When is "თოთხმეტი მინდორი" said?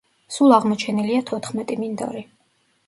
1.29-2.27